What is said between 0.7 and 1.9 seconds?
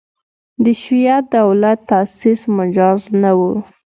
شیعه دولت